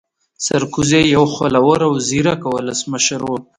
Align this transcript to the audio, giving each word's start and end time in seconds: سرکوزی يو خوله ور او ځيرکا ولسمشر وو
سرکوزی 0.45 1.01
يو 1.15 1.25
خوله 1.33 1.59
ور 1.67 1.81
او 1.87 1.93
ځيرکا 2.07 2.47
ولسمشر 2.51 3.19
وو 3.25 3.37